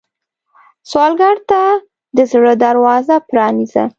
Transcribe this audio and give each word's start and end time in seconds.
سوالګر 0.89 1.35
ته 1.49 1.61
د 2.15 2.17
زړه 2.31 2.53
دروازه 2.65 3.15
پرانیزه 3.29 3.83